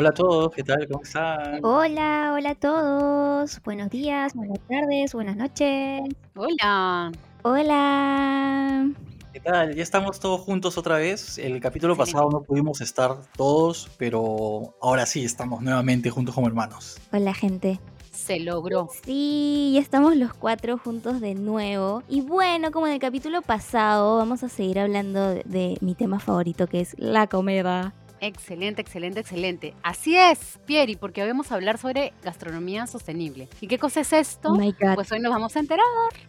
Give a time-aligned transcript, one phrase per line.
[0.00, 0.86] Hola a todos, ¿qué tal?
[0.86, 1.58] ¿Cómo están?
[1.64, 3.60] Hola, hola a todos.
[3.64, 6.02] Buenos días, buenas tardes, buenas noches.
[6.36, 7.10] Hola.
[7.42, 8.88] Hola.
[9.32, 9.74] ¿Qué tal?
[9.74, 11.36] Ya estamos todos juntos otra vez.
[11.38, 17.00] El capítulo pasado no pudimos estar todos, pero ahora sí estamos nuevamente juntos como hermanos.
[17.12, 17.80] Hola, gente.
[18.12, 18.90] Se logró.
[19.04, 22.04] Sí, ya estamos los cuatro juntos de nuevo.
[22.08, 26.20] Y bueno, como en el capítulo pasado, vamos a seguir hablando de, de mi tema
[26.20, 27.94] favorito, que es la comida.
[28.20, 29.74] Excelente, excelente, excelente.
[29.82, 33.48] Así es, Pieri, porque hoy vamos a hablar sobre gastronomía sostenible.
[33.60, 34.50] ¿Y qué cosa es esto?
[34.50, 34.94] Oh my God.
[34.94, 35.84] Pues hoy nos vamos a enterar.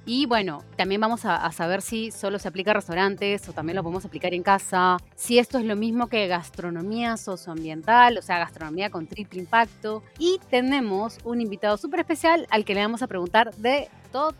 [0.05, 3.75] Y bueno, también vamos a, a saber si solo se aplica a restaurantes o también
[3.75, 4.97] lo podemos aplicar en casa.
[5.15, 10.03] Si esto es lo mismo que gastronomía socioambiental, o sea, gastronomía con triple impacto.
[10.17, 14.33] Y tenemos un invitado súper especial al que le vamos a preguntar de todo.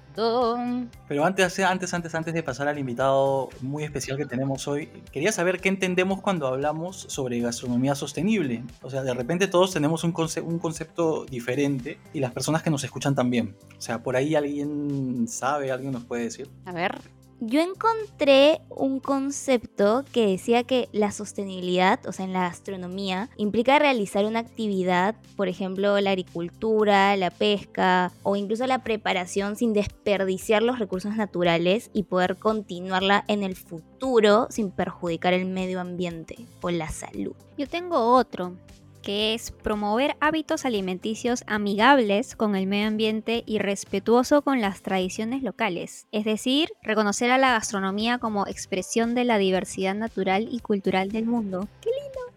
[1.07, 5.31] Pero antes, antes, antes, antes de pasar al invitado muy especial que tenemos hoy, quería
[5.31, 8.63] saber qué entendemos cuando hablamos sobre gastronomía sostenible.
[8.81, 12.69] O sea, de repente todos tenemos un, conce- un concepto diferente y las personas que
[12.69, 13.55] nos escuchan también.
[13.77, 16.49] O sea, por ahí alguien sabe, alguien nos puede decir.
[16.65, 16.99] A ver,
[17.41, 23.79] Yo encontré un concepto que decía que la sostenibilidad, o sea, en la gastronomía, implica
[23.79, 30.63] realizar una actividad, por ejemplo, la agricultura, la pesca o incluso la preparación sin desperdiciar
[30.63, 36.71] los recursos naturales y poder continuarla en el futuro sin perjudicar el medio ambiente o
[36.71, 37.35] la salud.
[37.57, 38.57] Yo tengo otro,
[39.01, 45.43] que es promover hábitos alimenticios amigables con el medio ambiente y respetuoso con las tradiciones
[45.43, 46.07] locales.
[46.11, 51.25] Es decir, reconocer a la gastronomía como expresión de la diversidad natural y cultural del
[51.25, 51.67] mundo.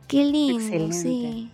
[0.08, 0.94] Qué lindo, Excelente.
[0.94, 1.50] sí.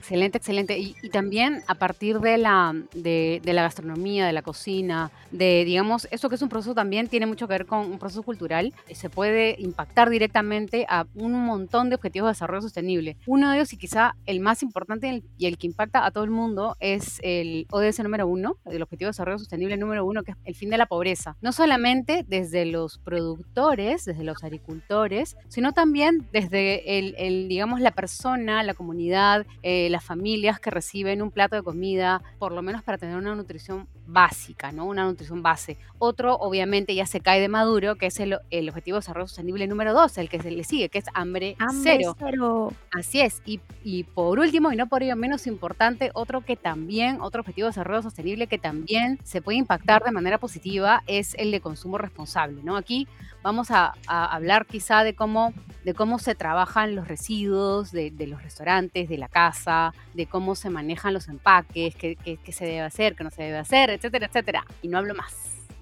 [0.00, 0.78] Excelente, excelente.
[0.78, 5.62] Y, y también a partir de la, de, de la gastronomía, de la cocina, de,
[5.66, 8.72] digamos, eso que es un proceso también tiene mucho que ver con un proceso cultural,
[8.88, 13.18] eh, se puede impactar directamente a un montón de objetivos de desarrollo sostenible.
[13.26, 16.24] Uno de ellos, y quizá el más importante y el- el que impacta a todo
[16.24, 20.30] el mundo, es el ODS número uno, el Objetivo de Desarrollo Sostenible número uno, que
[20.30, 21.36] es el fin de la pobreza.
[21.42, 27.90] No solamente desde los productores, desde los agricultores, sino también desde el, el, digamos, la
[27.90, 32.82] persona, la comunidad, eh, las familias que reciben un plato de comida, por lo menos
[32.82, 34.86] para tener una nutrición básica, ¿no?
[34.86, 35.76] Una nutrición base.
[35.98, 39.66] Otro, obviamente, ya se cae de maduro, que es el, el Objetivo de Desarrollo Sostenible
[39.66, 42.16] número 2, el que se le sigue, que es hambre, Hambre cero.
[42.18, 42.72] cero.
[42.92, 43.42] Así es.
[43.44, 47.66] Y, y por último, y no por ello menos importante, otro que también, otro objetivo
[47.66, 51.98] de desarrollo sostenible que también se puede impactar de manera positiva es el de consumo
[51.98, 52.76] responsable, ¿no?
[52.76, 53.06] Aquí
[53.42, 55.52] vamos a, a hablar quizá de cómo,
[55.84, 59.79] de cómo se trabajan los residuos de, de los restaurantes, de la casa,
[60.14, 63.42] de cómo se manejan los empaques, qué, qué- qué se debe hacer, qué no se
[63.42, 64.64] debe hacer, etcétera, etcétera.
[64.82, 65.32] Y no hablo más.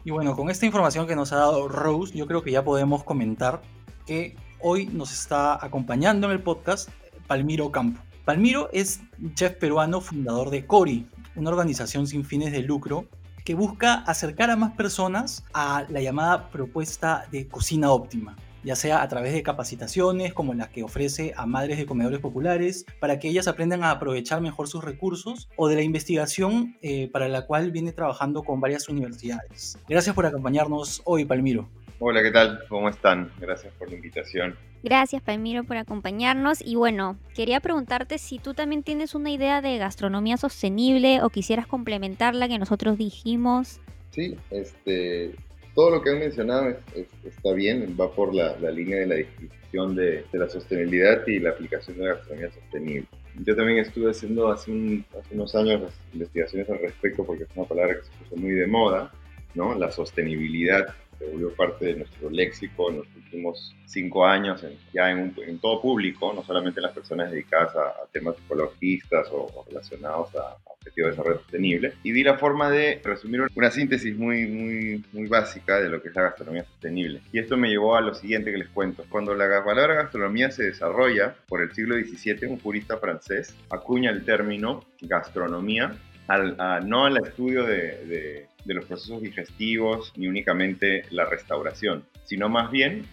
[0.05, 3.05] Y bueno, con esta información que nos ha dado Rose, yo creo que ya podemos
[3.05, 3.61] comentar
[4.07, 6.89] que hoy nos está acompañando en el podcast
[7.27, 8.01] Palmiro Campo.
[8.25, 9.01] Palmiro es
[9.35, 13.07] chef peruano fundador de Cori, una organización sin fines de lucro
[13.45, 18.37] que busca acercar a más personas a la llamada propuesta de cocina óptima,
[18.69, 22.85] ya sea a través de capacitaciones como las que ofrece a madres de comedores populares
[23.01, 27.29] para que ellas aprendan a aprovechar mejor sus recursos o de la investigación eh, para
[27.29, 29.79] la cual viene trabajando con varias universidades.
[29.89, 31.67] Gracias por acompañarnos hoy, Palmiro.
[31.99, 32.61] Hola, ¿qué tal?
[32.69, 33.33] ¿Cómo están?
[33.41, 34.55] Gracias por la invitación.
[34.83, 36.61] Gracias, Palmiro, por acompañarnos.
[36.61, 41.67] Y bueno, quería preguntarte si tú también tienes una idea de gastronomía sostenible o quisieras
[41.67, 43.81] complementar la que nosotros dijimos.
[44.11, 45.35] Sí, este,
[45.79, 49.07] todo lo que han mencionado es- es- está bien, va por la, la línea de
[49.07, 53.07] la discusión de, de la sostenibilidad y la aplicación de la gastronomía sostenible.
[53.47, 57.49] Yo también estuve haciendo hace, un- hace unos años las investigaciones al respecto porque es
[57.55, 59.13] una palabra que se puso muy de moda,
[59.55, 59.79] ¿no?
[59.79, 60.85] La sostenibilidad
[61.19, 65.35] se volvió parte de nuestro léxico en los últimos cinco años, en- ya en, un-
[65.47, 69.65] en todo público, no solamente en las personas dedicadas a, a temas ecologistas o, o
[69.69, 71.93] relacionados a, a objetivos de desarrollo sostenible.
[72.05, 76.09] Y vi la forma de resumir una síntesis muy, muy, muy básica de lo que
[76.09, 77.21] es la gastronomía sostenible.
[77.33, 79.05] Y esto me llevó a lo siguiente que les cuento.
[79.11, 84.25] Cuando la palabra gastronomía se desarrolla por el siglo XVII, un jurista francés acuña el
[84.25, 85.93] término gastronomía
[86.29, 86.57] al-
[86.89, 93.07] no al estudio de los procesos digestivos ni únicamente la restauración, sino más bien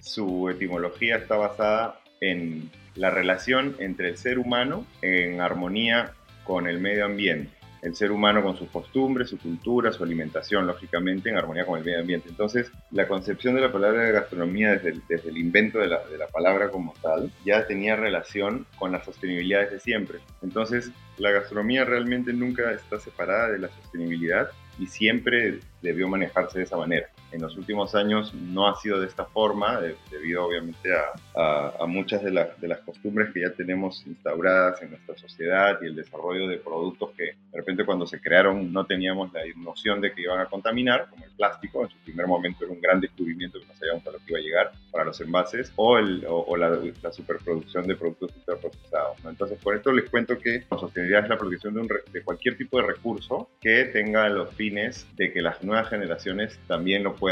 [0.00, 6.12] su etimología está basada en la relación entre el ser humano en armonía
[6.44, 7.53] con el medio ambiente.
[7.84, 11.84] El ser humano con sus costumbres, su cultura, su alimentación, lógicamente, en armonía con el
[11.84, 12.30] medio ambiente.
[12.30, 16.02] Entonces, la concepción de la palabra de gastronomía desde el, desde el invento de la,
[16.06, 20.18] de la palabra como tal, ya tenía relación con la sostenibilidad desde siempre.
[20.42, 24.48] Entonces, la gastronomía realmente nunca está separada de la sostenibilidad
[24.78, 27.08] y siempre debió manejarse de esa manera.
[27.34, 30.88] En los últimos años no ha sido de esta forma, debido obviamente
[31.34, 35.86] a, a, muchas de, de, las costumbres que ya tenemos instauradas en nuestra sociedad y
[35.86, 40.12] el desarrollo de productos que de repente cuando se crearon no teníamos la noción de
[40.12, 43.58] que iban a contaminar, como el plástico, en su primer momento era un gran descubrimiento
[43.58, 46.56] que no sabíamos a lo que iba a llegar para los envases, o, el, o,
[46.56, 49.18] la, la, superproducción de productos superprocesados.
[49.24, 52.56] Entonces, por esto les cuento que la sostenibilidad es la protección de, un, de cualquier
[52.56, 57.23] tipo de recurso que tenga los fines de que las nuevas generaciones también lo puedan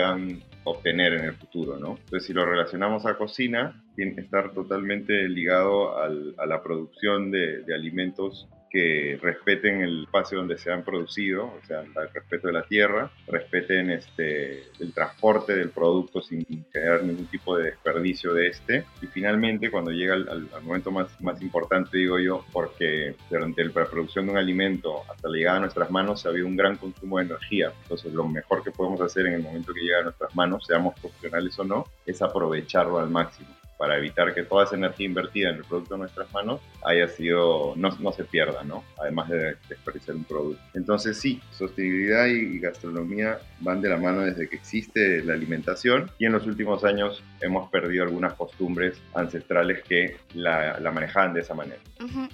[0.65, 1.97] obtener en el futuro, ¿no?
[1.99, 7.31] Entonces, si lo relacionamos a cocina, tiene que estar totalmente ligado al, a la producción
[7.31, 12.47] de, de alimentos que respeten el espacio donde se han producido, o sea, el respeto
[12.47, 18.33] de la tierra, respeten este, el transporte del producto sin generar ningún tipo de desperdicio
[18.33, 18.85] de este.
[19.03, 24.25] Y finalmente, cuando llega al, momento más, más importante, digo yo, porque durante la producción
[24.27, 27.27] de un alimento hasta la llegada a nuestras manos ha habido un gran consumo de
[27.27, 27.73] energía.
[27.83, 30.99] Entonces, lo mejor que podemos hacer en el momento que llega a nuestras manos, seamos
[30.99, 35.57] profesionales o no, es aprovecharlo al máximo para evitar que toda esa energía invertida en
[35.57, 38.85] el producto de nuestras manos haya sido, no, no se pierda, ¿no?
[38.97, 40.63] Además de desperdiciar un producto.
[40.75, 46.27] Entonces sí, sostenibilidad y gastronomía van de la mano desde que existe la alimentación y
[46.27, 51.55] en los últimos años hemos perdido algunas costumbres ancestrales que la, la manejaban de esa
[51.55, 51.81] manera.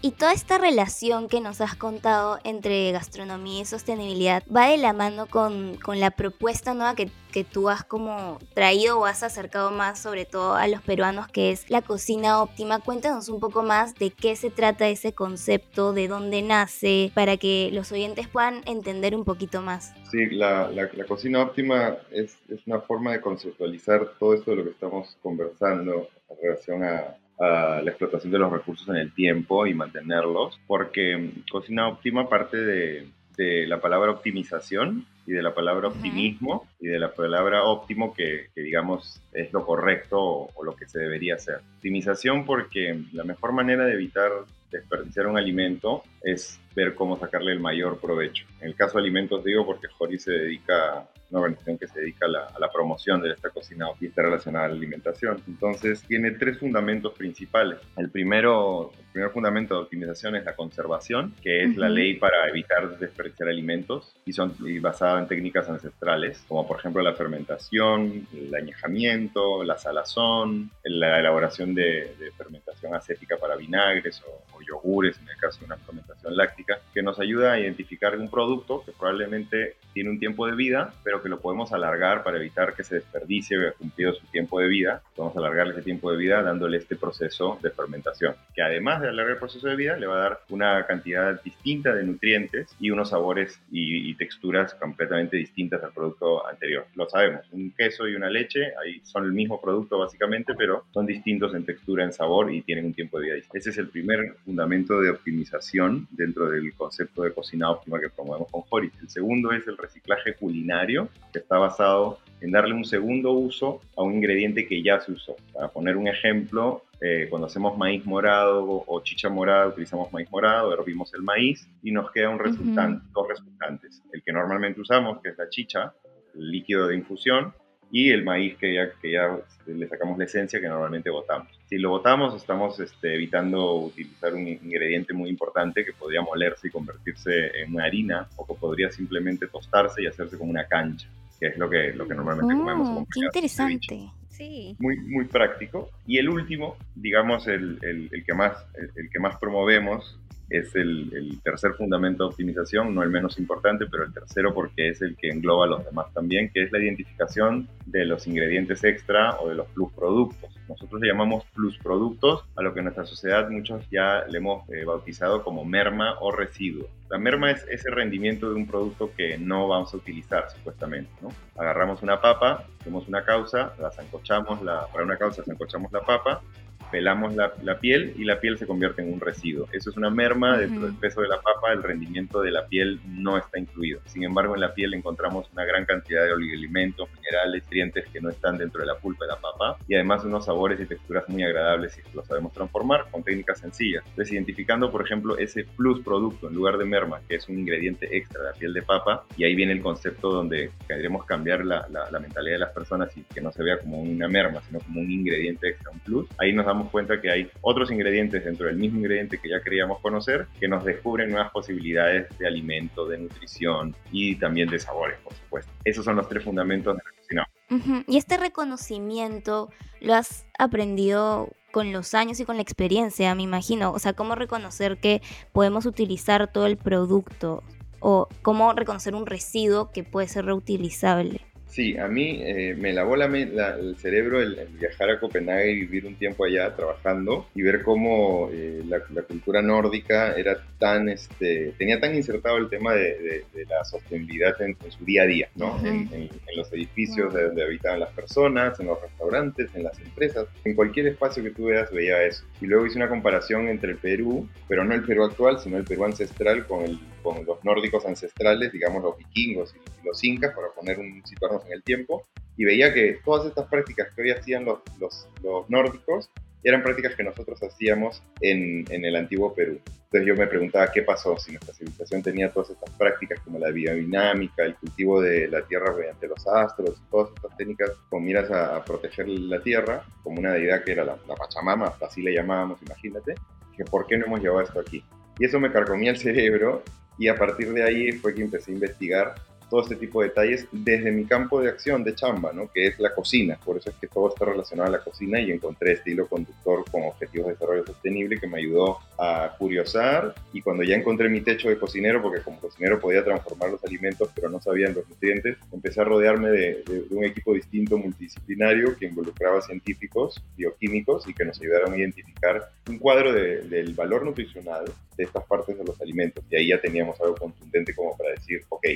[0.02, 4.92] Y toda esta relación que nos has contado entre gastronomía y sostenibilidad va de la
[4.92, 9.70] mano con, con la propuesta nueva que, que tú has como traído o has acercado
[9.70, 12.80] más sobre todo a los peruanos que es la cocina óptima.
[12.80, 17.70] Cuéntanos un poco más de qué se trata ese concepto, de dónde nace, para que
[17.72, 19.94] los oyentes puedan entender un poquito más.
[20.10, 24.64] Sí, la, la, cocina óptima es, es, una forma de conceptualizar todo esto de lo
[24.64, 29.64] que estamos conversando en relación a, a la explotación de los recursos en el tiempo
[29.68, 33.06] y mantenerlos, porque cocina óptima parte de,
[33.38, 38.48] de la palabra optimización y de la palabra optimismo y de la palabra óptimo que,
[38.56, 41.60] digamos es lo correcto o, lo que se debería hacer.
[41.76, 44.32] Optimización porque la mejor manera de evitar
[44.72, 48.44] desperdiciar un alimento es ver cómo sacarle el mayor provecho.
[48.60, 52.26] En el caso de alimentos digo porque Jori se dedica una organización que se dedica
[52.26, 55.42] a la, a la, promoción de esta cocina y está relacionada a la alimentación.
[55.46, 57.78] Entonces, tiene tres fundamentos principales.
[57.96, 62.48] El primero, el primer fundamento de optimización es la conservación, que es la ley para
[62.48, 68.26] evitar desperdiciar alimentos y son y basada en técnicas ancestrales, como por ejemplo la fermentación,
[68.32, 75.18] el añejamiento, la salazón, la elaboración de, de fermentación acética para vinagres o, o yogures,
[75.18, 78.92] en el caso de una fermentación láctica, que nos ayuda a identificar un producto que
[78.92, 82.96] probablemente tiene un tiempo de vida, pero que lo podemos alargar para evitar que se
[82.96, 85.02] desperdicie o cumplido su tiempo de vida.
[85.14, 89.34] Podemos alargarle ese tiempo de vida dándole este proceso de fermentación, que además de alargar
[89.34, 93.10] el proceso de vida, le va a dar una cantidad distinta de nutrientes y unos
[93.10, 96.86] sabores y, texturas completamente distintas al producto anterior.
[96.96, 101.06] Lo sabemos, un queso y una leche ahí son el mismo producto básicamente, pero son
[101.06, 103.58] distintos en textura, en sabor y tienen un tiempo de vida distinto.
[103.58, 108.50] Ese es el primer fundamento de optimización dentro del concepto de cocina óptima que promovemos
[108.50, 108.92] con Joris.
[109.00, 114.02] El segundo es el reciclaje culinario, que está basado en darle un segundo uso a
[114.02, 115.36] un ingrediente que ya se usó.
[115.52, 120.72] Para poner un ejemplo, eh, cuando hacemos maíz morado o chicha morada, utilizamos maíz morado,
[120.72, 124.02] hervimos el maíz y nos queda un resultante, dos resultantes.
[124.12, 125.92] El que normalmente usamos, que es la chicha,
[126.34, 127.52] el líquido de infusión,
[127.90, 131.48] y el maíz que ya, que ya le sacamos la esencia que normalmente botamos.
[131.68, 136.70] Si lo botamos, estamos este, evitando utilizar un ingrediente muy importante que podría molerse y
[136.70, 141.08] convertirse en una harina o que podría simplemente tostarse y hacerse como una cancha,
[141.38, 143.06] que es lo que, lo que normalmente mm, comemos.
[143.12, 144.10] qué interesante.
[144.28, 144.76] Sí.
[144.78, 145.90] Muy, muy práctico.
[146.06, 148.56] Y el último, digamos, el, el, el que, más,
[148.94, 150.18] el que más promovemos
[150.50, 155.02] es el, tercer fundamento de optimización, no el menos importante, pero el tercero porque es
[155.02, 159.38] el que engloba a los demás también, que es la identificación de los ingredientes extra
[159.40, 160.50] o de los plus productos.
[160.68, 164.68] Nosotros le llamamos plus productos a lo que en nuestra sociedad muchos ya le hemos
[164.70, 166.88] eh, bautizado como merma o residuo.
[167.10, 171.10] La merma es ese rendimiento de un producto que no vamos a utilizar supuestamente.
[171.22, 171.30] ¿no?
[171.56, 176.42] Agarramos una papa, hacemos una causa, la zancochamos, la, para una causa zancochamos la papa,
[176.90, 179.68] pelamos la, la, piel y la piel se convierte en un residuo.
[179.72, 183.00] Eso es una merma dentro del peso de la papa, el rendimiento de la piel
[183.06, 184.00] no está incluido.
[184.06, 188.30] Sin embargo, en la piel encontramos una gran cantidad de oligoelementos, minerales, nutrientes que no
[188.30, 191.42] están dentro de la pulpa de la papa y además unos sabores y texturas muy
[191.42, 194.02] agradables si lo sabemos transformar con técnicas sencillas.
[194.06, 198.16] Entonces, identificando, por ejemplo, ese plus producto en lugar de merma, que es un ingrediente
[198.16, 201.86] extra de la piel de papa, y ahí viene el concepto donde queremos cambiar la,
[201.90, 204.78] la, la mentalidad de las personas y que no se vea como una merma, sino
[204.80, 206.26] como un ingrediente extra, un plus.
[206.38, 209.98] Ahí nos damos cuenta que hay otros ingredientes dentro del mismo ingrediente que ya queríamos
[210.00, 215.34] conocer que nos descubren nuevas posibilidades de alimento, de nutrición y también de sabores, por
[215.34, 215.72] supuesto.
[215.84, 218.04] Esos son los tres fundamentos de la cocinamos.
[218.06, 219.70] Y este reconocimiento
[220.00, 223.92] lo has aprendido con los años y con la experiencia, me imagino.
[223.92, 225.20] O sea, cómo reconocer que
[225.52, 227.62] podemos utilizar todo el producto
[228.00, 231.47] o cómo reconocer un residuo que puede ser reutilizable.
[231.68, 236.06] Sí, a mí eh, me lavó la, el cerebro el, viajar a Copenhague y vivir
[236.06, 242.00] un tiempo allá trabajando y ver cómo eh, la, cultura nórdica era tan, este, tenía
[242.00, 245.78] tan insertado el tema de, la sostenibilidad en, su día a día, ¿no?
[245.84, 251.06] en, los edificios donde habitaban las personas, en los restaurantes, en las empresas, en cualquier
[251.06, 252.44] espacio que tú veas veía eso.
[252.60, 255.84] Y luego hice una comparación entre el Perú, pero no el Perú actual, sino el
[255.84, 260.68] Perú ancestral con, el, con los nórdicos ancestrales, digamos los vikingos y los incas, para
[260.68, 261.22] poner un
[261.66, 265.70] en el tiempo, y veía que todas estas prácticas que hoy hacían los, los, los
[265.70, 266.28] nórdicos
[266.64, 269.80] eran prácticas que nosotros hacíamos en, en, el antiguo Perú.
[269.86, 273.70] Entonces yo me preguntaba qué pasó si nuestra civilización tenía todas estas prácticas como la
[273.70, 278.82] biodinámica, el cultivo de la tierra mediante los astros, todas estas técnicas con miras a,
[278.84, 283.34] proteger la tierra, como una deidad que era la, la, Pachamama, así le llamábamos, imagínate,
[283.76, 285.04] que por qué no hemos llevado esto aquí.
[285.38, 286.82] Y eso me carcomía el cerebro
[287.18, 289.34] y a partir de ahí fue que empecé a investigar
[289.68, 292.70] todo este tipo de detalles desde mi campo de acción de chamba, ¿no?
[292.72, 293.58] que es la cocina.
[293.64, 296.84] Por eso es que todo está relacionado a la cocina y encontré este hilo conductor
[296.90, 301.40] con objetivos de desarrollo sostenible que me ayudó a curiosar y cuando ya encontré mi
[301.40, 305.56] techo de cocinero, porque como cocinero podía transformar los alimentos pero no sabían los nutrientes,
[305.72, 311.60] empecé a rodearme de, un equipo distinto multidisciplinario que involucraba científicos, bioquímicos y que nos
[311.60, 314.84] ayudaron a identificar un cuadro del valor nutricional
[315.16, 316.44] de estas partes de los alimentos.
[316.50, 318.86] Y ahí ya teníamos algo contundente como para decir, ok,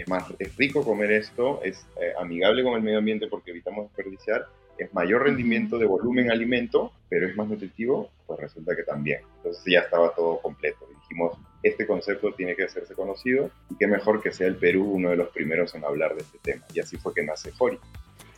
[0.00, 3.86] es más es rico comer esto, es eh, amigable con el medio ambiente porque evitamos
[3.86, 4.46] desperdiciar,
[4.78, 9.20] es mayor rendimiento de volumen alimento, pero es más nutritivo, pues resulta que también.
[9.38, 10.86] Entonces ya estaba todo completo.
[11.02, 15.10] dijimos, este concepto tiene que hacerse conocido y qué mejor que sea el Perú uno
[15.10, 16.64] de los primeros en hablar de este tema.
[16.74, 17.78] Y así fue que nace Jori.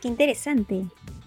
[0.01, 0.85] Qué interesante.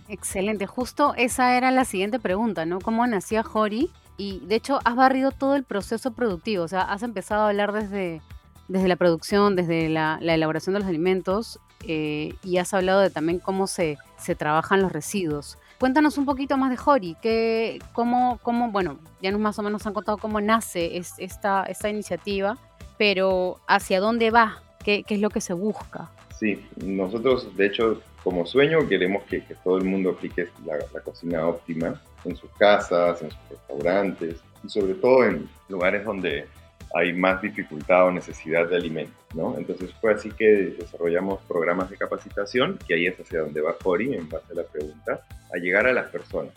[0.08, 2.80] Excelente, justo esa era la siguiente pregunta, ¿no?
[2.80, 3.90] ¿Cómo nacía Jori?
[4.16, 7.72] Y de hecho has barrido todo el proceso productivo, o sea, has empezado a hablar
[7.72, 8.20] desde
[8.68, 13.38] desde la producción, desde la, elaboración de los alimentos eh, y has hablado de también
[13.38, 15.58] cómo se, se trabajan los residuos.
[15.78, 19.86] Cuéntanos un poquito más de Jori, que, cómo, cómo, bueno, ya nos más o menos
[19.86, 22.56] han contado cómo nace esta, esta iniciativa,
[22.98, 26.10] pero hacia dónde va, qué, qué es lo que se busca.
[26.38, 31.00] Sí, nosotros de hecho como sueño queremos que, que todo el mundo aplique la, la,
[31.00, 36.46] cocina óptima en sus casas, en sus restaurantes y sobre todo en lugares donde
[36.94, 39.56] hay más dificultad o necesidad de alimentos, ¿no?
[39.56, 44.14] Entonces fue así que desarrollamos programas de capacitación, que ahí es hacia donde va Cori
[44.14, 45.22] en base a la pregunta,
[45.52, 46.52] a llegar a las personas.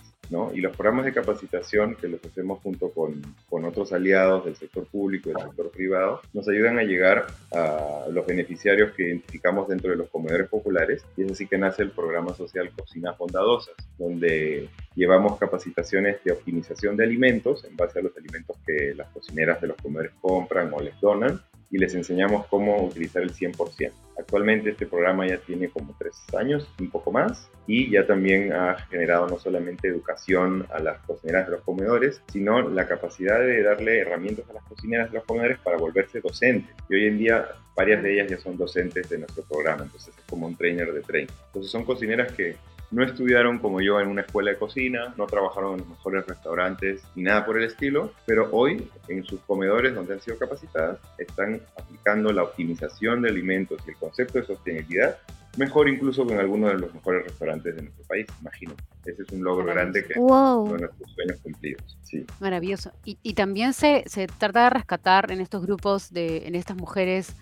[0.54, 4.86] Y los programas de capacitación que los hacemos junto con, con, otros aliados del sector
[4.86, 9.92] público y del sector privado nos ayudan a llegar a los beneficiarios que identificamos dentro
[9.92, 14.68] de los comedores populares y es así que nace el programa social Cocinas Bondadosas, donde
[14.96, 19.68] llevamos capacitaciones de optimización de alimentos en base a los alimentos que las cocineras de
[19.68, 21.40] los comedores compran o les donan
[21.76, 23.92] y les enseñamos cómo utilizar el 100%.
[24.18, 28.78] Actualmente este programa ya tiene como tres años, un poco más, y ya también ha
[28.90, 34.00] generado no solamente educación a las cocineras de los comedores, sino la capacidad de darle
[34.00, 36.74] herramientas a las cocineras de los comedores para volverse docentes.
[36.88, 40.24] Y hoy en día varias de ellas ya son docentes de nuestro programa, entonces es
[40.30, 41.34] como un trainer de training.
[41.48, 42.56] Entonces son cocineras que
[42.92, 47.04] no estudiaron como yo en una escuela de cocina, no trabajaron en los mejores restaurantes
[47.16, 51.62] ni nada por el estilo, pero hoy en sus comedores donde han sido capacitadas están
[51.78, 55.18] aplicando la optimización de alimentos y el concepto de sostenibilidad
[55.58, 58.74] mejor incluso que en algunos de los mejores restaurantes de nuestro país, imagino.
[59.06, 60.68] Ese es un logro grande que wow.
[60.68, 61.98] son nuestros sueños cumplidos.
[62.04, 62.26] Sí.
[62.40, 62.92] Maravilloso.
[63.04, 67.36] Y, y también se, se, trata de rescatar en estos grupos, de, en estas mujeres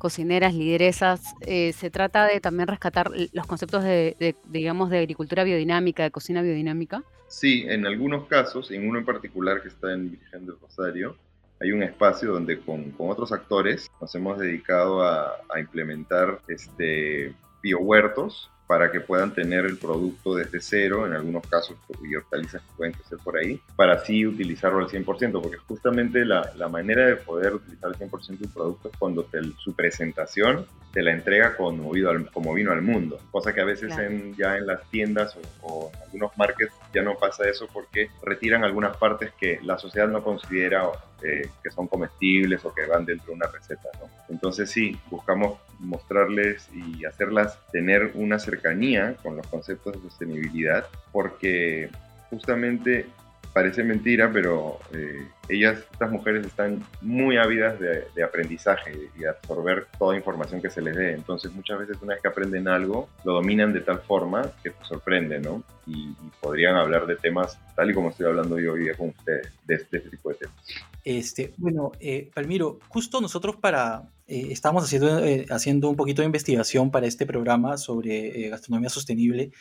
[0.00, 6.02] cocineras, lideresas, eh, se trata de también rescatar los conceptos de, digamos, de agricultura biodinámica,
[6.02, 7.04] de cocina biodinámica.
[7.28, 11.16] Sí, en algunos casos, en uno en particular que está en Virgen del Rosario,
[11.60, 17.34] hay un espacio donde con, con otros actores nos hemos dedicado a, a implementar este,
[17.62, 22.68] biohuertos para que puedan tener el producto desde cero, en algunos casos y hortalizas que
[22.76, 27.16] pueden crecer por ahí, para así utilizarlo al 100%, porque justamente la, la manera de
[27.16, 29.26] poder utilizar al 100% un producto es cuando
[29.58, 31.90] su presentación te la entrega como,
[32.32, 36.02] como vino al mundo, cosa que a veces en, ya en las tiendas o, en
[36.02, 40.84] algunos markets ya no pasa eso porque retiran algunas partes que la sociedad no considera
[41.24, 43.88] eh, que son comestibles o que van dentro de una receta.
[44.00, 44.08] ¿no?
[44.28, 51.90] Entonces sí, buscamos mostrarles y hacerlas tener una cercanía con los conceptos de sostenibilidad porque
[52.28, 53.06] justamente
[53.52, 59.86] parece mentira, pero eh, ellas, estas mujeres están muy ávidas de, aprendizaje y de absorber
[59.98, 61.12] toda información que se les dé.
[61.12, 64.84] Entonces muchas veces una vez que aprenden algo, lo dominan de tal forma que te
[64.84, 65.62] sorprende, ¿no?
[65.86, 69.52] Y, podrían hablar de temas tal y como estoy hablando yo hoy día con ustedes,
[69.66, 70.56] de, este tipo de temas.
[71.04, 76.26] Este, bueno, eh, Palmiro, justo nosotros para, eh, estamos haciendo, eh, haciendo un poquito de
[76.26, 79.52] investigación para este programa sobre gastronomía sostenible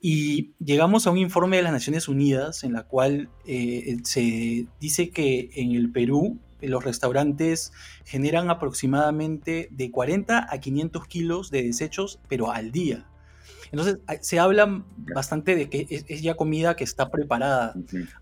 [0.00, 5.10] y llegamos a un informe de las Naciones Unidas en la cual eh, se dice
[5.10, 7.72] que en el Perú los restaurantes
[8.04, 13.06] generan aproximadamente de 40 a 500 kilos de desechos, pero al día.
[13.72, 17.74] Entonces, se habla bastante de que es, ya comida que está preparada.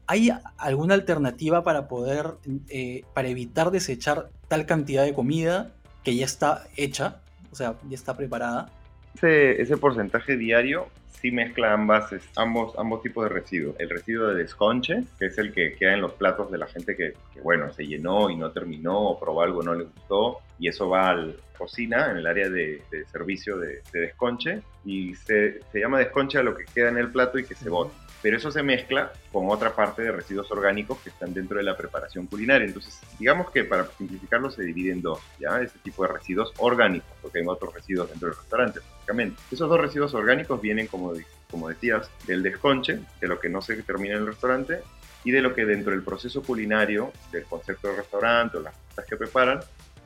[0.06, 2.34] ¿Hay alguna alternativa para poder,
[2.68, 5.74] eh, para evitar desechar tal cantidad de comida
[6.04, 8.70] que ya está hecha, o sea, ya está preparada?
[9.14, 10.88] Ese, ese porcentaje diario
[11.20, 13.76] sí mezcla ambas, ambos, ambos tipos de residuos.
[13.78, 16.96] El residuo de desconche, que es el que queda en los platos de la gente
[16.96, 20.88] que, bueno, se llenó y no terminó o probó algo, no le gustó, y eso
[20.88, 25.98] va a la cocina, en el área de, servicio de, desconche, y se, se, llama
[25.98, 28.62] desconche a lo que queda en el plato y que se bota pero eso se
[28.62, 32.66] mezcla con otra parte de residuos orgánicos que están dentro de la preparación culinaria.
[32.66, 35.60] Entonces, digamos que para simplificarlo se divide en dos, ¿ya?
[35.60, 39.40] Este tipo de residuos orgánicos, porque hay otros residuos dentro del restaurante, básicamente.
[39.50, 41.12] Esos dos residuos orgánicos vienen, como,
[41.50, 44.82] como decías, del desconche, de lo que no se termina en el restaurante,
[45.24, 49.04] y de lo que dentro del proceso culinario, del concepto del restaurante o las cosas
[49.04, 49.60] que preparan,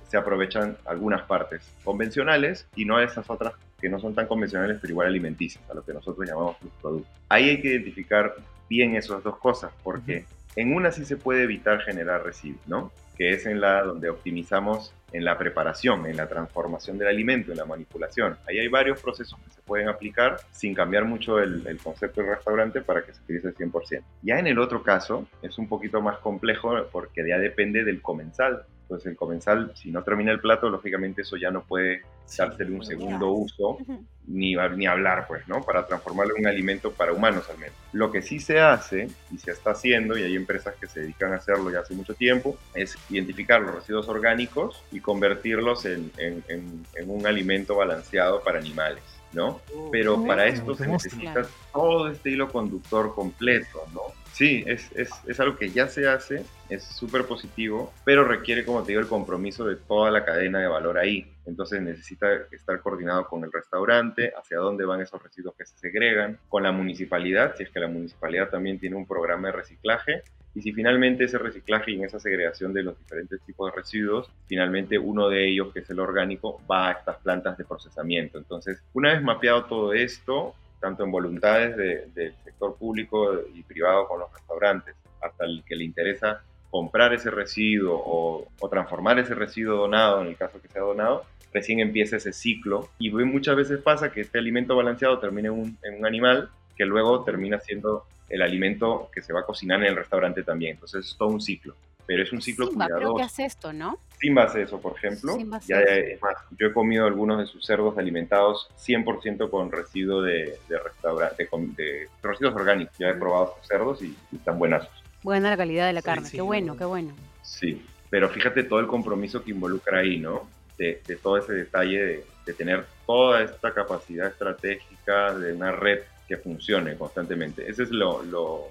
[0.08, 4.92] se aprovechan algunas partes convencionales y no esas otras que no son tan convencionales, pero
[4.92, 7.12] igual alimenticias, a lo que nosotros llamamos los productos.
[7.28, 8.36] Ahí hay que identificar
[8.68, 10.24] bien esas dos cosas, porque
[10.54, 12.92] en una sí se puede evitar generar residuos, ¿no?
[13.18, 17.58] Que es en la donde optimizamos en la preparación, en la transformación del alimento, en
[17.58, 18.38] la manipulación.
[18.48, 22.30] Ahí hay varios procesos que se pueden aplicar sin cambiar mucho el, el concepto del
[22.30, 24.02] restaurante para que se utilice el 100%.
[24.22, 28.64] Ya en el otro caso es un poquito más complejo porque ya depende del comensal
[28.92, 32.02] pues el comensal, si no termina el plato, lógicamente eso ya no puede
[32.36, 33.78] dársele un segundo uso,
[34.26, 35.62] ni, ni hablar, pues, ¿no?
[35.62, 37.74] Para transformarlo en un alimento para humanos al menos.
[37.92, 41.32] Lo que sí se hace, y se está haciendo, y hay empresas que se dedican
[41.32, 46.44] a hacerlo ya hace mucho tiempo, es identificar los residuos orgánicos y convertirlos en, en,
[46.48, 49.02] en, un alimento balanceado para animales.
[49.32, 49.62] ¿no?
[49.74, 54.02] Oh, Pero para esto se necesita todo este hilo conductor completo, ¿no?
[54.32, 58.82] Sí, es, es, es algo que ya se hace, es súper positivo, pero requiere, como
[58.82, 61.30] te digo, el compromiso de toda la cadena de valor ahí.
[61.44, 66.38] Entonces necesita estar coordinado con el restaurante, hacia dónde van esos residuos que se segregan,
[66.48, 70.22] con la municipalidad, si es que la municipalidad también tiene un programa de reciclaje,
[70.54, 74.98] y si finalmente ese reciclaje y esa segregación de los diferentes tipos de residuos, finalmente
[74.98, 78.38] uno de ellos, que es el orgánico, va a estas plantas de procesamiento.
[78.38, 81.76] Entonces, una vez mapeado todo esto, tanto en voluntades
[82.14, 87.30] del sector público y privado con los restaurantes, hasta el que le interesa comprar ese
[87.30, 92.32] residuo o, transformar ese residuo donado, en el caso que sea donado, recién empieza ese
[92.32, 92.88] ciclo.
[92.98, 96.84] Y muchas veces pasa que este alimento balanceado termina en un, en un animal que
[96.84, 100.72] luego termina siendo el alimento que se va a cocinar en el restaurante también.
[100.72, 103.98] Entonces es todo un ciclo pero es un ciclo Simba, creo que hace esto, ¿no?
[104.18, 105.36] Simba hace eso, por ejemplo.
[105.66, 110.58] Ya, es más, yo he comido algunos de sus cerdos alimentados 100% con residuo de,
[110.68, 112.96] de restaurante, de, residuos orgánicos.
[112.98, 114.90] Ya he probado sus cerdos y, están buenazos.
[115.22, 117.14] Buena la calidad de la carne, qué bueno, qué bueno.
[117.42, 120.48] Sí, pero fíjate todo el compromiso que involucra ahí, ¿no?
[120.78, 126.96] De, todo ese detalle de, tener toda esta capacidad estratégica de una red que funcione
[126.96, 127.68] constantemente.
[127.70, 128.70] Ese es lo, lo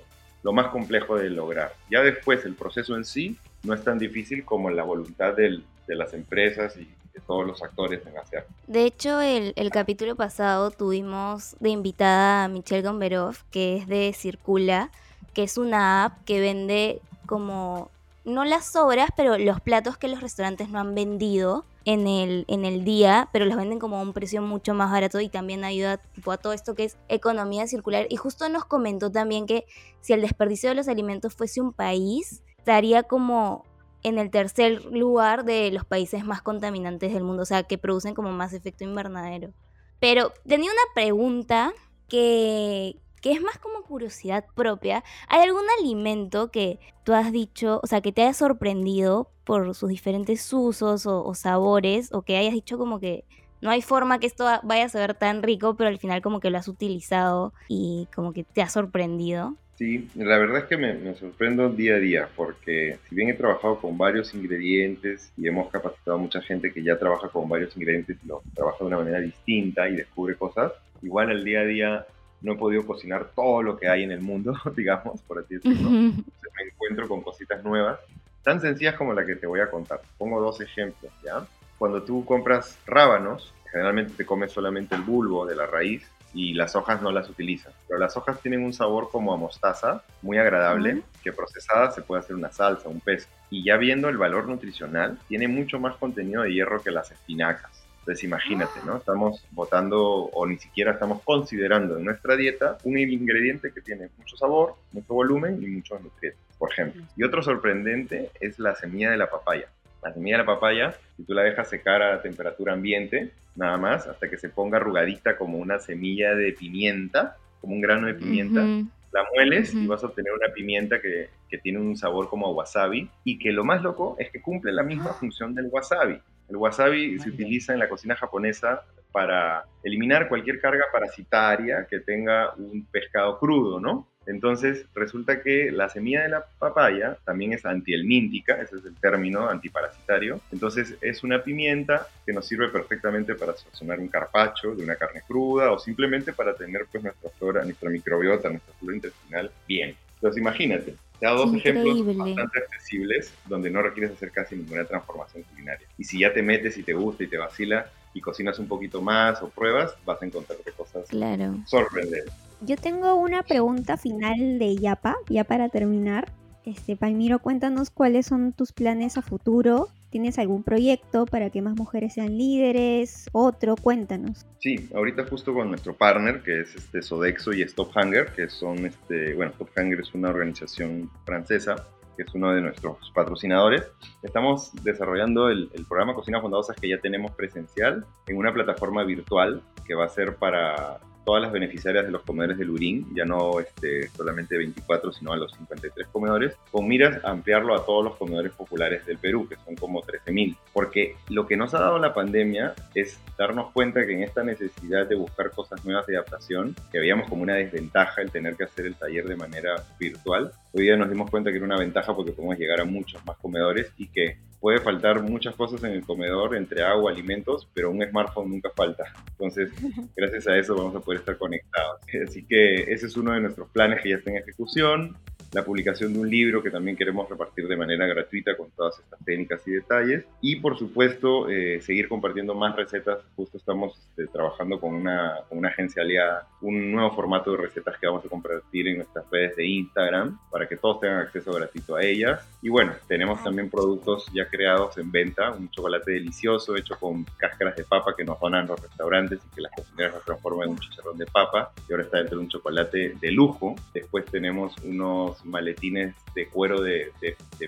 [0.51, 1.73] más complejo de lograr.
[1.89, 6.13] Ya después el proceso en sí no es tan difícil como la voluntad de las
[6.13, 8.45] empresas y de todos los actores en hacer.
[8.67, 14.91] De hecho, el, capítulo pasado tuvimos de invitada a Michelle Gomberov, que es de Circula,
[15.33, 17.91] que es una app que vende como,
[18.25, 22.65] no las sobras, pero los platos que los restaurantes no han vendido en el, en
[22.65, 25.99] el día, pero los venden como a un precio mucho más barato y también ayuda
[26.27, 28.05] a todo esto que es economía circular.
[28.09, 29.65] Y justo nos comentó también que
[29.99, 33.63] si el desperdicio de los alimentos fuese un país, estaría como
[34.03, 38.13] en el tercer lugar de los países más contaminantes del mundo, o sea, que producen
[38.13, 39.53] como más efecto invernadero.
[39.99, 41.73] Pero tenía una pregunta
[42.07, 45.03] que, que es más como curiosidad propia.
[45.27, 49.89] ¿Hay algún alimento que tú has dicho, o sea, que te haya sorprendido por sus
[49.89, 53.25] diferentes usos o, sabores, o que hayas dicho como que
[53.59, 56.49] no hay forma que esto vaya a saber tan rico, pero al final como que
[56.49, 59.57] lo has utilizado y como que te ha sorprendido?
[59.75, 63.33] Sí, la verdad es que me, me, sorprendo día a día porque si bien he
[63.33, 67.75] trabajado con varios ingredientes y hemos capacitado a mucha gente que ya trabaja con varios
[67.75, 71.65] ingredientes y lo trabaja de una manera distinta y descubre cosas, igual el día a
[71.65, 72.05] día
[72.41, 75.89] no he podido cocinar todo lo que hay en el mundo, digamos, por así decirlo.
[75.89, 77.99] Entonces me encuentro con cositas nuevas,
[78.43, 80.01] tan sencillas como la que te voy a contar.
[80.17, 81.45] Pongo dos ejemplos, ¿ya?
[81.77, 86.75] Cuando tú compras rábanos, generalmente te comes solamente el bulbo de la raíz y las
[86.75, 87.73] hojas no las utilizas.
[87.87, 92.21] Pero las hojas tienen un sabor como a mostaza, muy agradable, que procesada se puede
[92.21, 93.31] hacer una salsa, un pesto.
[93.49, 97.80] Y ya viendo el valor nutricional, tiene mucho más contenido de hierro que las espinacas.
[98.01, 98.97] Entonces imagínate, ¿no?
[98.97, 104.35] Estamos botando o ni siquiera estamos considerando en nuestra dieta un ingrediente que tiene mucho
[104.37, 107.03] sabor, mucho volumen y muchos nutrientes, por ejemplo.
[107.15, 109.67] Y otro sorprendente es la semilla de la papaya.
[110.01, 114.07] La semilla de la papaya, si tú la dejas secar a temperatura ambiente, nada más,
[114.07, 118.61] hasta que se ponga arrugadita como una semilla de pimienta, como un grano de pimienta,
[118.61, 123.09] la mueles y vas a obtener una pimienta que, que, tiene un sabor como wasabi
[123.23, 126.19] y que lo más loco es que cumple la misma función del wasabi.
[126.51, 128.83] El wasabi se utiliza en la cocina japonesa
[129.13, 134.07] para eliminar cualquier carga parasitaria que tenga un pescado crudo, ¿no?
[134.25, 139.49] Entonces, resulta que la semilla de la papaya también es antihelmíntica, ese es el término
[139.49, 140.41] antiparasitario.
[140.51, 145.21] Entonces, es una pimienta que nos sirve perfectamente para sazonar un carpacho de una carne
[145.25, 149.95] cruda o simplemente para tener pues nuestra flora, nuestra microbiota, nuestra flora intestinal bien.
[150.15, 155.43] Entonces, imagínate, te da dos ejemplos bastante accesibles donde no requieres hacer casi ninguna transformación
[155.43, 155.87] culinaria.
[155.97, 159.01] Y si ya te metes y te gusta y te vacila y cocinas un poquito
[159.01, 161.55] más o pruebas, vas a encontrarte cosas claro.
[161.67, 162.33] sorprendentes.
[162.61, 166.31] Yo tengo una pregunta final de Yapa, ya para terminar.
[166.63, 169.89] Este, Palmiro, cuéntanos cuáles son tus planes a futuro.
[170.11, 173.29] ¿Tienes algún proyecto para que más mujeres sean líderes?
[173.31, 174.45] Otro, cuéntanos.
[174.59, 178.85] Sí, ahorita justo con nuestro partner, que es este Sodexo y Stop Hunger, que son,
[178.85, 183.87] este, bueno, Stop Hunger es una organización francesa, que es uno de nuestros patrocinadores.
[184.21, 189.95] Estamos desarrollando el, programa Cocinas Bondadosas que ya tenemos presencial en una plataforma virtual que
[189.95, 194.07] va a ser para todas las beneficiarias de los comedores del Urín, ya no este,
[194.09, 198.51] solamente 24, sino a los 53 comedores, con miras a ampliarlo a todos los comedores
[198.53, 200.55] populares del Perú, que son como 13.000.
[200.73, 205.07] Porque lo que nos ha dado la pandemia es darnos cuenta que en esta necesidad
[205.07, 208.85] de buscar cosas nuevas de adaptación, que veíamos como una desventaja el tener que hacer
[208.85, 212.31] el taller de manera virtual, hoy día nos dimos cuenta que era una ventaja porque
[212.31, 216.55] podemos llegar a muchos más comedores y que puede faltar muchas cosas en el comedor,
[216.55, 219.03] entre agua, alimentos, pero un smartphone nunca falta.
[219.31, 219.71] Entonces,
[220.15, 221.99] gracias a eso vamos a poder estar conectados.
[222.27, 225.17] Así que ese es uno de nuestros planes que ya está en ejecución
[225.53, 229.19] la publicación de un libro que también queremos repartir de manera gratuita con todas estas
[229.25, 230.25] técnicas y detalles.
[230.39, 233.19] Y por supuesto, eh, seguir compartiendo más recetas.
[233.35, 237.97] Justo estamos este, trabajando con una, con una agencia aliada, un nuevo formato de recetas
[237.99, 241.95] que vamos a compartir en nuestras redes de Instagram para que todos tengan acceso gratuito
[241.95, 242.47] a ellas.
[242.61, 247.75] Y bueno, tenemos también productos ya creados en venta, un chocolate delicioso hecho con cáscaras
[247.75, 250.79] de papa que nos donan los restaurantes y que las cocineras nos transforman en un
[250.79, 251.71] chicharrón de papa.
[251.89, 253.75] Y ahora está dentro de un chocolate de lujo.
[253.93, 257.11] Después tenemos unos maletines de cuero de,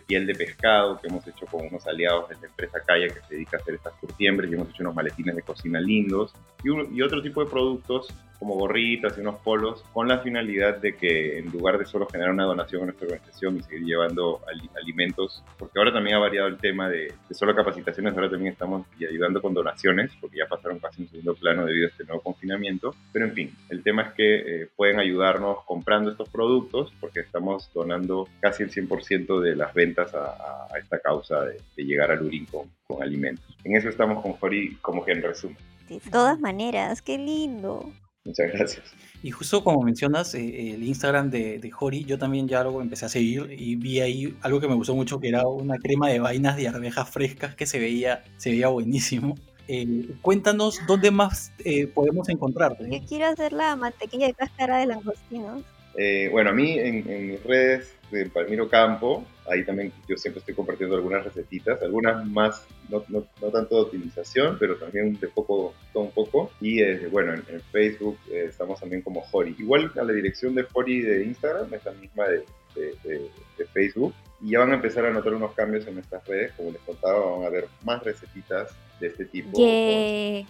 [0.06, 3.36] piel de pescado que hemos hecho con unos aliados de la empresa Calla que se
[3.36, 6.34] dedica a hacer estas curtiembres y hemos hecho unos maletines de cocina lindos
[6.64, 8.08] y, y otro tipo de productos
[8.44, 12.34] como gorritas y unos polos, con la finalidad de que en lugar de solo generar
[12.34, 14.42] una donación a nuestra organización y seguir llevando
[14.76, 19.42] alimentos, porque ahora también ha variado el tema de, solo capacitaciones, ahora también estamos ayudando
[19.42, 23.28] con donaciones, porque ya pasaron casi un segundo plano debido a este nuevo confinamiento, pero
[23.28, 28.28] en fin, el tema es que eh, pueden ayudarnos comprando estos productos, porque estamos donando
[28.42, 33.02] casi el 100% de las ventas a, esta causa de, llegar al Urín con, con
[33.02, 33.58] alimentos.
[33.64, 35.58] En eso estamos con Jori como que en resumen.
[35.88, 37.94] De todas maneras, qué lindo.
[38.26, 38.94] Muchas gracias.
[39.22, 43.06] Y justo como mencionas, eh, el Instagram de, de Jori, yo también ya lo empecé
[43.06, 46.20] a seguir y vi ahí algo que me gustó mucho, que era una crema de
[46.20, 49.36] vainas de arvejas frescas que se veía, se veía buenísimo.
[49.68, 52.90] Eh, cuéntanos dónde más eh, podemos encontrarte.
[52.90, 55.64] Yo quiero hacer la mantequilla de cáscara de langostinos.
[55.96, 60.40] Eh, bueno, a mí en, en, mis redes de Palmiro Campo, ahí también yo siempre
[60.40, 65.28] estoy compartiendo algunas recetitas, algunas más, no, no, no tanto de utilización, pero también de
[65.28, 66.52] poco, todo un poco.
[66.60, 69.56] Y eh, bueno, en, Facebook eh, estamos también como Jori.
[69.60, 74.14] Igual a la dirección de Jori de Instagram es la misma de, de, de, Facebook.
[74.42, 77.38] Y ya van a empezar a notar unos cambios en nuestras redes, como les contaba,
[77.38, 79.58] van a ver más recetitas de este tipo.
[79.58, 80.46] Yeah.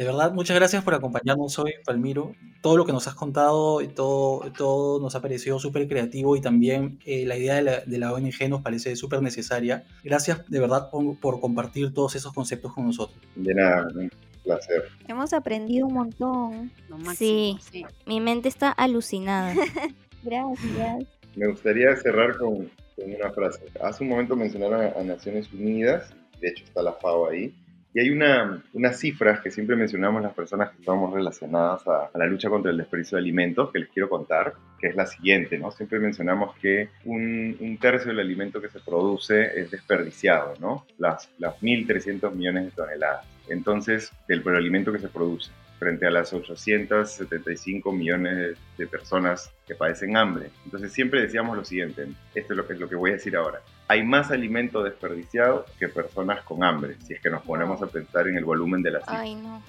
[0.00, 2.32] De verdad, muchas gracias por acompañarnos hoy, Palmiro.
[2.62, 6.98] Todo lo que nos has contado, todo, todo nos ha parecido súper creativo y también
[7.04, 9.84] eh, la idea de la, de la, ONG nos parece súper necesaria.
[10.02, 13.20] Gracias de verdad por, por, compartir todos esos conceptos con nosotros.
[13.36, 14.10] De nada, un
[14.42, 14.84] placer.
[15.06, 16.72] Hemos aprendido un montón.
[16.88, 19.52] Máximo, sí, sí, mi mente está alucinada.
[20.22, 21.04] gracias.
[21.36, 23.66] Me gustaría cerrar con, con, una frase.
[23.82, 27.54] Hace un momento mencionaron a, a Naciones Unidas, de hecho está la FAO ahí
[27.92, 32.18] Y hay una, unas cifras que siempre mencionamos las personas que estamos relacionadas a, a,
[32.18, 35.58] la lucha contra el desperdicio de alimentos, que les quiero contar, que es la siguiente,
[35.58, 35.72] ¿no?
[35.72, 40.86] Siempre mencionamos que un, un tercio del alimento que se produce es desperdiciado, ¿no?
[40.98, 43.26] Las, las 1.300 millones de toneladas.
[43.48, 45.50] Entonces, del alimento que se produce
[45.80, 50.50] frente a las 875 millones de personas que padecen hambre.
[50.66, 53.34] Entonces siempre decíamos lo siguiente, esto es lo que, es lo que voy a decir
[53.34, 57.88] ahora, hay más alimento desperdiciado que personas con hambre, si es que nos ponemos a
[57.88, 59.18] pensar en el volumen de la cifra.
[59.18, 59.60] Ay, no.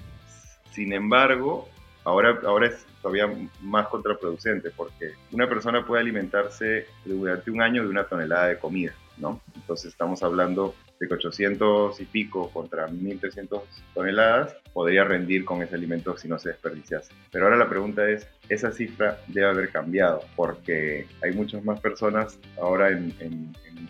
[0.70, 1.68] Sin embargo,
[2.04, 3.28] ahora, ahora es todavía
[3.62, 8.92] más contraproducente porque una persona puede alimentarse durante un año de una tonelada de comida,
[9.16, 9.40] ¿no?
[9.56, 13.62] Entonces estamos hablando de que 800 y pico contra 1300
[13.92, 17.12] toneladas podría rendir con ese alimento si no se desperdiciase.
[17.32, 22.38] Pero ahora la pregunta es, esa cifra debe haber cambiado porque hay muchas más personas
[22.60, 23.12] ahora en,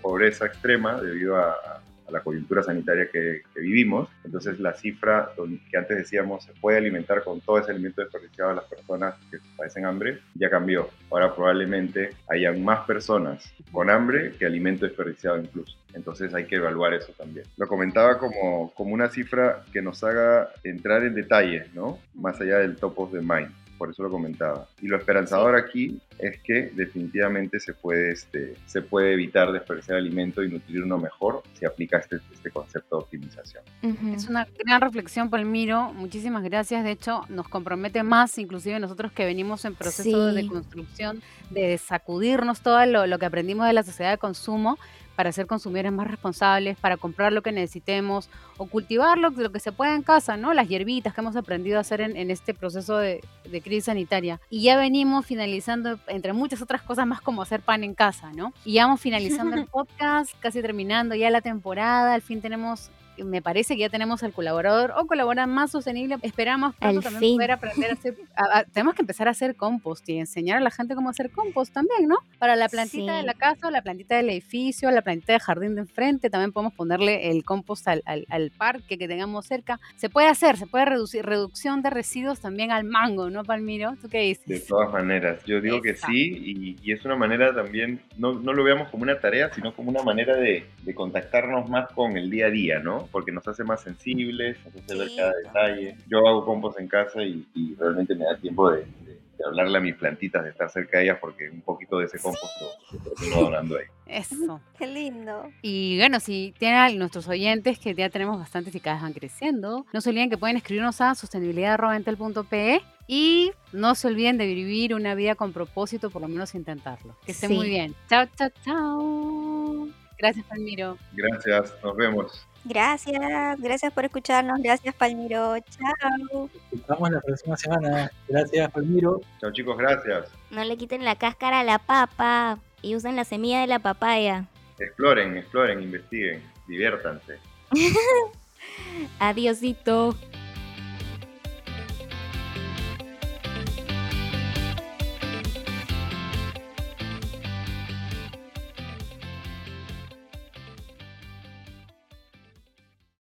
[0.00, 4.08] pobreza extrema debido a, a la coyuntura sanitaria que, que, vivimos.
[4.24, 5.30] Entonces la cifra
[5.70, 9.38] que antes decíamos se puede alimentar con todo ese alimento desperdiciado a las personas que
[9.56, 10.88] padecen hambre, ya cambió.
[11.10, 15.76] Ahora probablemente hayan más personas con hambre que alimento desperdiciado incluso.
[15.94, 17.46] Entonces hay que evaluar eso también.
[17.56, 21.98] Lo comentaba como, como una cifra que nos haga entrar en detalles, ¿no?
[22.14, 23.52] Más allá del top of the mind
[23.82, 24.68] por eso lo comentaba.
[24.80, 25.66] Y lo esperanzador sí.
[25.66, 30.98] aquí es que definitivamente se puede, este, se puede evitar desperdiciar alimento y nutrir uno
[30.98, 33.64] mejor si aplica este, este concepto de optimización.
[33.82, 34.14] Uh -huh.
[34.14, 35.92] Es una gran reflexión, Palmiro.
[35.94, 36.84] Muchísimas gracias.
[36.84, 40.36] De hecho, nos compromete más, inclusive nosotros que venimos en proceso sí.
[40.36, 44.78] de construcción, de sacudirnos todo lo, lo que aprendimos de la sociedad de consumo
[45.22, 49.60] para ser consumidores más responsables, para comprar lo que necesitemos o cultivar lo, lo, que
[49.60, 50.52] se pueda en casa, ¿no?
[50.52, 54.40] Las hierbitas que hemos aprendido a hacer en, en este proceso de, de, crisis sanitaria.
[54.50, 58.52] Y ya venimos finalizando, entre muchas otras cosas más como hacer pan en casa, ¿no?
[58.64, 63.42] Y ya vamos finalizando el podcast, casi terminando ya la temporada, al fin tenemos me
[63.42, 66.16] parece que ya tenemos al colaborador o colaboradora más sostenible.
[66.22, 67.36] Esperamos pronto al también fin.
[67.36, 68.16] poder aprender a hacer.
[68.34, 71.30] A, a, tenemos que empezar a hacer compost y enseñar a la gente cómo hacer
[71.30, 72.18] compost también, ¿no?
[72.38, 73.18] Para la plantita sí.
[73.18, 76.30] de la casa, la plantita del edificio, la plantita de jardín de enfrente.
[76.30, 79.80] También podemos ponerle el compost al, al, al parque que tengamos cerca.
[79.96, 83.94] Se puede hacer, se puede reducir reducción de residuos también al mango, ¿no, Palmiro?
[84.00, 84.46] ¿Tú qué dices?
[84.46, 86.06] De todas maneras, yo digo Exacto.
[86.06, 89.52] que sí y, y, es una manera también, no, no lo veamos como una tarea,
[89.54, 93.01] sino como una manera de, de contactarnos más con el día a día, ¿no?
[93.10, 94.98] Porque nos hace más sensibles, nos hace sí.
[94.98, 95.96] ver cada detalle.
[96.08, 99.78] Yo hago compost en casa y, y realmente me da tiempo de, de, de, hablarle
[99.78, 102.96] a mis plantitas, de estar cerca de ellas, porque un poquito de ese compost sí.
[102.96, 103.84] lo, lo termino donando ahí.
[104.06, 104.60] Eso.
[104.78, 105.50] Qué lindo.
[105.62, 109.86] Y bueno, si tienen nuestros oyentes, que ya tenemos bastantes y cada vez van creciendo,
[109.92, 115.14] no se olviden que pueden escribirnos a sostenibilidad.entel.pe y no se olviden de vivir una
[115.14, 117.16] vida con propósito, por lo menos intentarlo.
[117.24, 117.56] Que estén sí.
[117.56, 117.94] muy bien.
[118.08, 119.88] Chao, chao, chao.
[120.18, 120.96] Gracias, Palmiro.
[121.12, 122.46] Gracias, nos vemos.
[122.64, 124.60] Gracias, gracias por escucharnos.
[124.62, 125.56] Gracias, Palmiro.
[125.58, 126.48] Chao.
[126.70, 128.10] Estamos la próxima semana.
[128.28, 129.20] Gracias, Palmiro.
[129.40, 130.28] Chao, chicos, gracias.
[130.50, 134.46] No le quiten la cáscara a la papa y usen la semilla de la papaya.
[134.78, 137.38] Exploren, exploren, investiguen, diviértanse.
[139.18, 140.16] Adiosito.